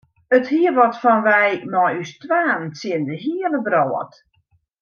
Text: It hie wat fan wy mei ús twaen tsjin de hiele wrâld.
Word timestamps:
It 0.35 0.45
hie 0.51 0.71
wat 0.77 0.95
fan 1.03 1.21
wy 1.27 1.43
mei 1.71 1.93
ús 2.01 2.11
twaen 2.21 2.63
tsjin 2.71 3.03
de 3.07 3.15
hiele 3.23 3.59
wrâld. 3.65 4.13